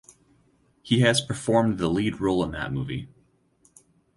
He 0.81 1.01
has 1.01 1.21
performed 1.21 1.77
the 1.77 1.87
lead 1.87 2.19
role 2.19 2.43
in 2.43 2.49
that 2.53 2.73
movie. 2.73 3.07